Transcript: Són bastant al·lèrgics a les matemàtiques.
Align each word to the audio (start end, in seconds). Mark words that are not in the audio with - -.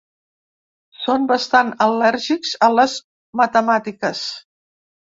Són 1.01 1.27
bastant 1.33 1.69
al·lèrgics 1.89 2.57
a 2.69 2.73
les 2.79 2.99
matemàtiques. 3.45 4.27